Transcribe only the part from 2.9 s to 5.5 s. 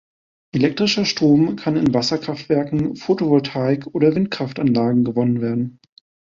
Photovoltaik- oder Windkraftanlagen gewonnen